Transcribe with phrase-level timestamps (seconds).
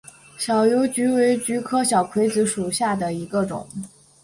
[0.35, 3.67] 小油菊为菊科小葵子属下的一个种。